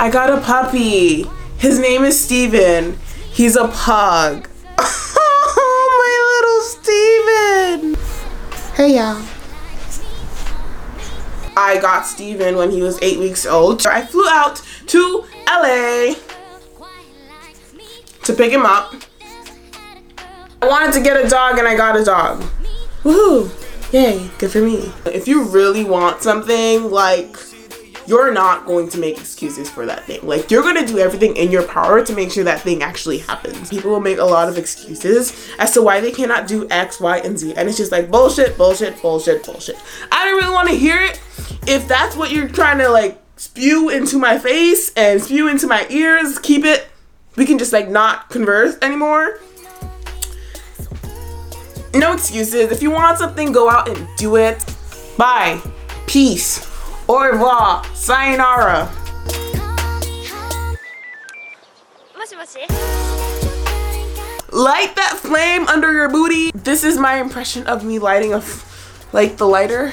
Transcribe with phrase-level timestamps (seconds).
[0.00, 1.26] I got a puppy.
[1.56, 2.96] His name is Steven.
[3.32, 4.48] He's a pug.
[5.60, 6.60] Oh, my little
[7.82, 7.96] Steven.
[8.76, 9.20] Hey, y'all.
[11.56, 13.82] I got Steven when he was eight weeks old.
[13.82, 16.14] So I flew out to LA
[18.22, 18.94] to pick him up.
[20.62, 22.44] I wanted to get a dog and I got a dog.
[23.02, 23.50] Woohoo!
[23.92, 24.92] Yay, good for me.
[25.06, 27.36] If you really want something, like,
[28.08, 30.26] you're not going to make excuses for that thing.
[30.26, 33.68] Like, you're gonna do everything in your power to make sure that thing actually happens.
[33.68, 37.18] People will make a lot of excuses as to why they cannot do X, Y,
[37.18, 37.54] and Z.
[37.54, 39.76] And it's just like bullshit, bullshit, bullshit, bullshit.
[40.10, 41.20] I don't really wanna hear it.
[41.66, 45.86] If that's what you're trying to, like, spew into my face and spew into my
[45.90, 46.88] ears, keep it.
[47.36, 49.38] We can just, like, not converse anymore
[51.94, 52.70] no excuses.
[52.70, 54.64] If you want something, go out and do it.
[55.16, 55.60] Bye.
[56.06, 56.66] Peace.
[57.07, 57.83] Au revoir.
[57.93, 58.87] Sayonara.
[62.17, 62.57] もしもし
[64.51, 66.51] Light that flame under your booty.
[66.53, 69.91] This is my impression of me lighting a, f- like the lighter.